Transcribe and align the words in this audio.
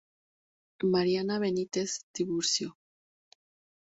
Mariana 0.93 1.37
Benítez 1.43 1.91
Tiburcio. 2.13 2.69